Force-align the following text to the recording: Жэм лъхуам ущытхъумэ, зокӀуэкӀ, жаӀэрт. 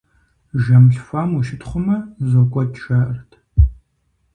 Жэм 0.63 0.83
лъхуам 0.93 1.29
ущытхъумэ, 1.37 1.97
зокӀуэкӀ, 2.29 2.77
жаӀэрт. 2.83 3.31